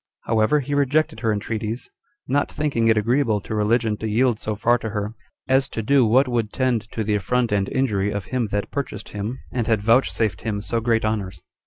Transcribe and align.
However, 0.21 0.61
he 0.61 0.73
rejected 0.73 1.19
her 1.19 1.31
entreaties, 1.31 1.91
not 2.27 2.51
thinking 2.51 2.87
it 2.87 2.97
agreeable 2.97 3.39
to 3.41 3.53
religion 3.53 3.97
to 3.97 4.07
yield 4.09 4.39
so 4.39 4.55
far 4.55 4.79
to 4.79 4.89
her, 4.89 5.13
as 5.47 5.69
to 5.69 5.83
do 5.83 6.07
what 6.07 6.27
would 6.27 6.51
tend 6.51 6.89
to 6.93 7.03
the 7.03 7.13
affront 7.13 7.51
and 7.51 7.69
injury 7.69 8.09
of 8.09 8.25
him 8.25 8.47
that 8.47 8.71
purchased 8.71 9.09
him, 9.09 9.37
and 9.51 9.67
had 9.67 9.83
vouchsafed 9.83 10.41
him 10.41 10.59
so 10.59 10.79
great 10.81 11.05
honors. 11.05 11.43